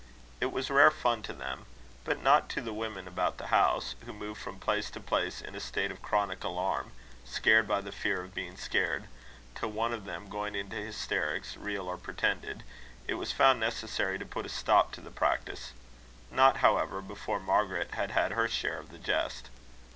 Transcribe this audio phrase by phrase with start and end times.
[0.39, 1.67] It was rare fun to them;
[2.05, 5.53] but not to the women about the house, who moved from place to place in
[5.53, 6.91] a state of chronic alarm,
[7.23, 9.03] scared by the fear of being scared;
[9.53, 12.63] till one of them going into hysterics, real or pretended,
[13.07, 15.71] it was found necessary to put a stop to the practice;
[16.31, 19.51] not, however, before Margaret had had her share of the jest.